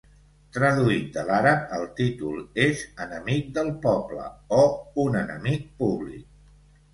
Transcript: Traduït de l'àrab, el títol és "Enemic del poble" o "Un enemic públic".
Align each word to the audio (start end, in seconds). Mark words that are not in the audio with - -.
Traduït 0.55 1.09
de 1.17 1.25
l'àrab, 1.25 1.67
el 1.79 1.85
títol 1.99 2.39
és 2.63 2.81
"Enemic 3.05 3.51
del 3.59 3.69
poble" 3.85 4.25
o 4.59 4.65
"Un 5.05 5.21
enemic 5.21 5.69
públic". 5.85 6.27